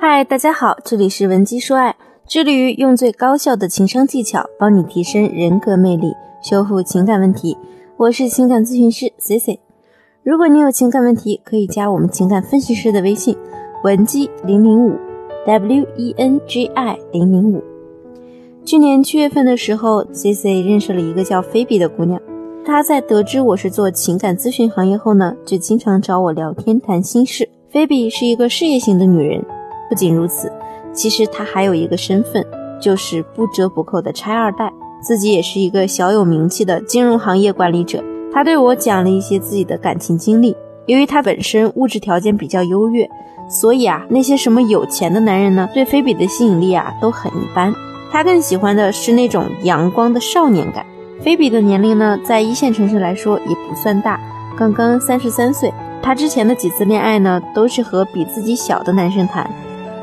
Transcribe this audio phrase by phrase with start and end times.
[0.00, 7.58] 嗨，大家好，这里是文姬说爱，致力于用最高效的情商技巧帮你提升人格魅力，修复情感问题。
[7.96, 9.58] 我是情感咨询师 C C。
[10.22, 13.36] 如果你有情感问题，可以加我们情感分析师的微信
[13.82, 14.96] 文姬零零五
[15.44, 17.60] W E N G I 零零五。
[18.64, 22.22] 去年七月份的时候，C C 认识了一个叫菲比的姑娘。
[22.64, 27.48] 她在得知我是做情感咨询行业后呢，就经常找我聊天谈心事。
[27.68, 29.44] 菲比是一个事业型的女人，
[29.88, 30.52] 不仅如此，
[30.92, 32.44] 其实他还有一个身份，
[32.80, 38.02] 就是不折不扣的拆二代，自己也是一个小有名气的金融行业管理者。
[38.32, 40.56] 他对我讲了一些自己的感情经历。
[40.86, 43.08] 由于他本身物质条件比较优越，
[43.48, 47.74] 所以啊，那些什么有钱的男人呢，对菲比的吸引力啊都很一般。
[48.10, 50.84] 他更喜欢的是那种阳光的少年感。
[51.20, 54.18] 菲比的年龄呢，在一线城市来说也不算大，
[54.56, 55.72] 刚刚三十三岁。
[56.00, 59.50] 他之前的几次恋爱呢，都是和比自己小的男生谈。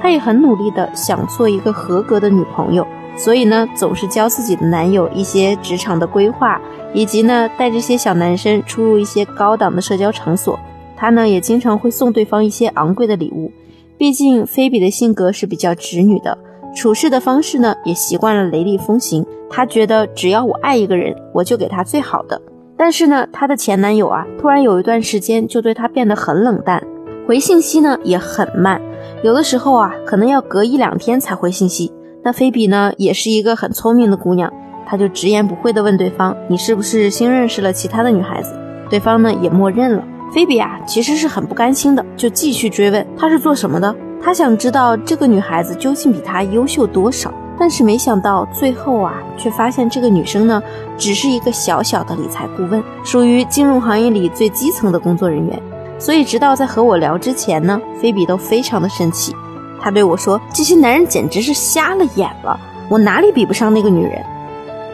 [0.00, 6.60] 她也很努力的想做一个合格的女朋友，所以呢，总是教自己的男友一些职场的规划，
[6.94, 10.58] 以及呢，带这些小男生出入一些高档的社交场所。
[10.96, 13.52] 她呢，也经常会送对方一些昂贵的礼物。
[13.98, 16.38] 毕竟菲比的性格是比较直女的，
[16.74, 19.26] 处事的方式呢，也习惯了雷厉风行。
[19.50, 22.40] 她觉得只要我爱一个人，我就给他最好的。
[22.78, 26.82] 但是呢，她的前男友啊，突然有一段时间就对她变得很冷淡，
[27.26, 28.80] 回信息呢也很慢，
[29.22, 31.92] 有的时候啊，可能要隔一两天才回信息。
[32.24, 34.52] 那菲比呢，也是一个很聪明的姑娘，
[34.86, 38.52] 她就直言不讳地问对方：“你是不是新认识了其他的女孩子？”
[38.90, 40.04] 对方呢也默认了。
[40.34, 47.32] 菲比啊，其实是很不甘心的，就继续追问：“她是做什么的？”她想知道这个女孩子究竟比她优秀多少。
[47.58, 50.62] 但是没想到最后啊，却发现这个女生呢，
[50.96, 55.62] 只是一个小小的理财顾问，属于金融行业里最基层的工作人员。
[56.00, 59.32] 所以直到在和我聊之前呢，菲比都非常的生气。
[59.80, 64.24] 她对我说：“这些男人简直是瞎了眼了，我哪里比不上那个女人？”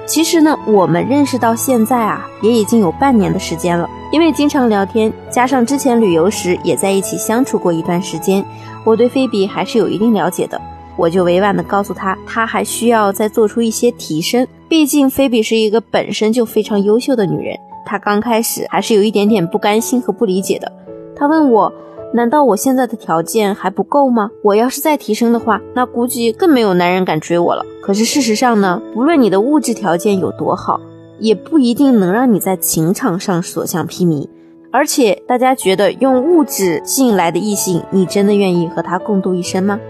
[0.05, 3.89] 其实呢，我们认识到现在啊，也已经有半年的时间了。
[4.13, 8.45] 因为经常聊天，加上之前旅游时也在一起相处过一段时间，
[8.85, 10.61] 我对菲比还是有一定了解的。
[10.97, 14.47] 我就委婉地告诉他，他还需要再做出一些提升。
[14.69, 20.73] 毕竟菲比是一个本身就非常优秀的女人，她刚开始还是有一点点不甘心和不理解的。
[21.19, 21.73] 他问我，
[22.13, 24.31] 难道我现在的条件还不够吗？
[24.43, 27.65] 我要是再提升的话，那估计更没有男人敢追我了。
[27.83, 30.79] 可是事实上呢，不论你的物质条件有多好，
[31.19, 34.29] 也不一定能让你在情场上所向披靡。
[34.71, 39.81] 而且大家觉得用物质吸引来的异性，你真的愿意和他共度一生吗？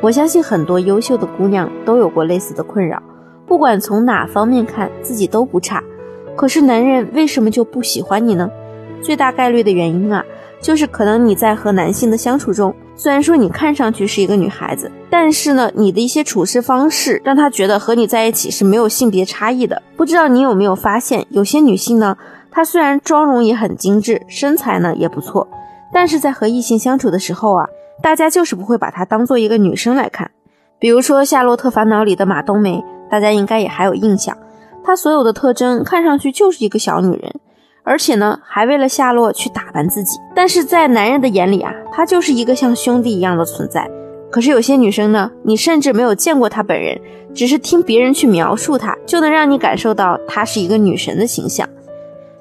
[0.00, 3.00] 我相信很多优秀的姑娘都有过类似的困扰，
[3.46, 5.80] 不管从哪方面看，自己都不差。
[6.34, 8.50] 可是男人为什么就不喜欢你呢？
[9.00, 10.24] 最大概率的原因啊，
[10.64, 19.82] 就是可能你在和男性的相处中，虽然说你看上去是一个女孩子，但是呢，你的一些处事方式让他觉得和你在一起是没有性别差异的。
[19.94, 22.16] 不知道你有没有发现，有些女性呢，
[22.50, 25.46] 她虽然妆容也很精致，身材呢也不错，
[25.92, 27.68] 但是在和异性相处的时候啊。
[28.02, 30.30] 大家就是不会把她当做一个女生来看，
[30.78, 34.36] 比如说《夏洛特烦恼》里的马冬梅，大家应该也还有印象。
[34.82, 37.34] 她所有的特征看上去就是一个小女人，
[37.84, 40.18] 而且呢，还为了夏洛去打扮自己。
[40.34, 43.88] 但是在男人的眼里啊，她就是一个像兄弟一样的存在。
[44.30, 46.98] 可是有些女生呢，你甚至没有见过她本人，
[47.34, 51.68] 只是听别人去描述她，就能让你感受到她是一个女神的形象。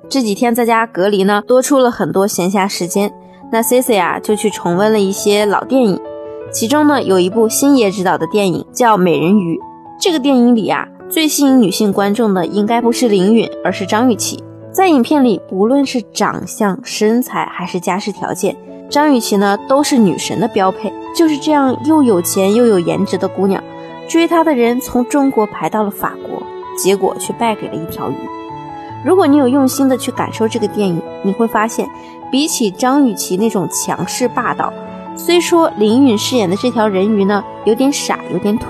[0.10, 3.12] 这几天在家隔离呢，多出了很多闲暇时间。
[3.52, 6.00] 那 C C 啊，就去重温了一些老电影，
[6.52, 9.58] 其中呢有一部星爷执导的电影叫《美人鱼》。
[10.00, 14.44] 这个电影里啊，最吸引女性观众的应该不是林允，而是张雨绮。
[14.74, 18.58] 在影片里，不论是长相、身材还是家世条件，
[18.90, 20.92] 张雨绮呢都是女神的标配。
[21.16, 23.64] 就是这样又有钱又有颜值的姑娘，
[24.10, 26.42] 追她的人从中国排到了法国，
[26.76, 28.16] 结果却败给了一条鱼。
[29.06, 31.88] 如果你有用心的去感受这个电影，你会发现。
[32.32, 34.74] 比起张雨绮那种强势霸道，
[35.16, 38.66] 虽说林允饰演的这条人鱼呢有点傻有点土，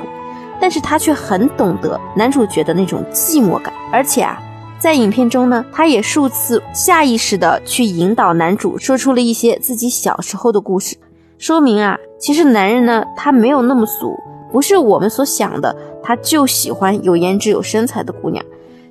[0.60, 4.38] 但是她却很懂得男主角的那种寂寞感，而且啊，
[4.84, 10.98] 在影片中呢，她也数次下意识的去引导男主说出了一些自己小时候的故事，
[11.38, 14.14] 说明啊，其实男人呢他没有那么俗，
[14.52, 18.44] 不是我们所想的，他就喜欢有颜值有身材的姑娘，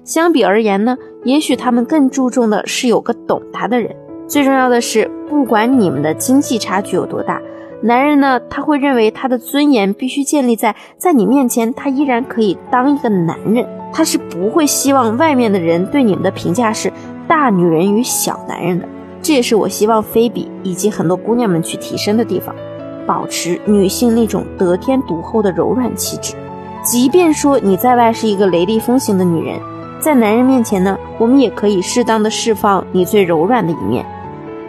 [0.02, 3.94] 相比而言呢，也许他们更注重的是有个懂他的人。
[4.26, 7.38] 最重要的是，不管你们的经济差距有多大，
[7.84, 16.92] 男人呢，他会认为他的尊严必须建立在在你面前，他依然可以当一个男人，他是不会希望外面的人对你们的评价是
[17.26, 18.88] 大女人与小男人的。
[19.20, 22.54] 这也是我希望菲比以及很多姑娘们去提升的地方，
[23.04, 26.34] 保持女性那种得天独厚的柔软气质。
[26.84, 29.58] 即便说你在外是一个雷厉风行的女人，
[29.98, 34.06] 在男人面前呢，我们也可以适当的释放你最柔软的一面。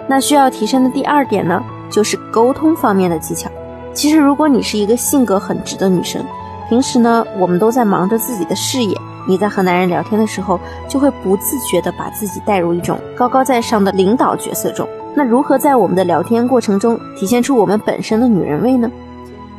[0.07, 1.63] 那需要提升的第二点呢，
[1.93, 3.47] 就是沟通方面的技巧。
[3.93, 6.25] 其实，如果你是一个性格很直的女生，
[6.67, 8.97] 平时呢，我们都在忙着自己的事业，
[9.27, 10.59] 你在和男人聊天的时候，
[10.89, 14.87] 就会不自觉地把自己带入一种高高在上的领导角色中。
[15.13, 18.91] 那如何在我们的聊天过程中体现出我们本身的女人味呢？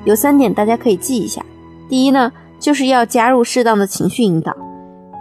[0.02, 1.40] 有三点大家可以记一下。
[1.88, 4.52] 第一呢，就是要加入适当的情绪引导；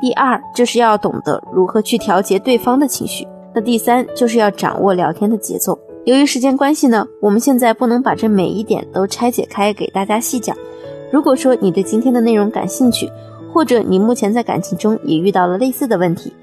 [0.02, 3.24] 第二，就是要懂得如何去调节对方的情绪；
[3.54, 5.78] 那第三，就是要掌握聊天的节奏。
[6.06, 10.54] 由于时间关系呢，我们现在不能把这每一点都拆解开给大家细讲。
[11.10, 13.10] 如果说你对今天的内容感兴趣，
[13.54, 16.34] 或者你目前在感情中也遇到了类似的问题，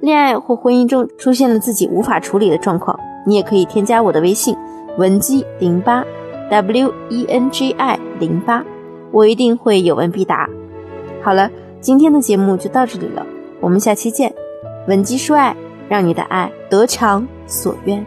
[0.00, 2.98] 恋爱或婚姻中出现了自己无法处理的状况。
[3.26, 4.56] 你也可以添加我的微信
[4.96, 6.02] 文姬零八
[6.48, 8.64] w e n g i 零八，
[9.12, 10.48] 我一定会有问必答。
[11.20, 11.50] 好了，
[11.82, 13.26] 今天的节目就到这里了，
[13.60, 14.34] 我们下期见。
[14.88, 15.54] 文姬说爱，
[15.90, 18.02] 让你的爱得偿所愿。